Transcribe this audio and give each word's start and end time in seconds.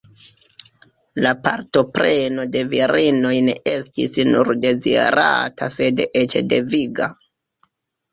La 1.25 1.31
partopreno 1.41 2.45
de 2.55 2.63
virinoj 2.71 3.33
ne 3.47 3.55
estis 3.73 4.17
nur 4.29 4.49
dezirata 4.63 5.69
sed 5.77 6.01
eĉ 6.23 6.35
deviga. 6.55 7.11